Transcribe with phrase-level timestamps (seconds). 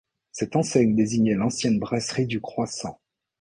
[0.31, 2.99] Cette enseigne désignait l'ancienne brasserie du croissant.